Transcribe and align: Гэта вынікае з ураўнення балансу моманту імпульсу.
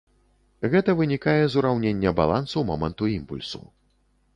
Гэта 0.75 0.95
вынікае 1.01 1.37
з 1.47 1.53
ураўнення 1.63 2.17
балансу 2.23 2.67
моманту 2.75 3.03
імпульсу. 3.17 3.67